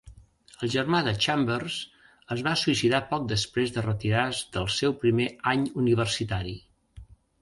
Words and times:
El 0.65 0.69
germà 0.75 1.01
de 1.07 1.11
Chambers 1.25 1.75
es 2.35 2.41
va 2.47 2.55
suïcidar 2.61 3.03
poc 3.11 3.27
després 3.33 3.75
de 3.77 3.83
retirar-se 3.89 4.49
del 4.57 4.73
seu 4.79 4.97
primer 5.05 5.29
any 5.53 5.67
universitari. 5.85 6.57